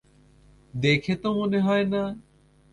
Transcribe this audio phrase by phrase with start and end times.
[0.73, 2.03] দেখে তো মনে হয় না!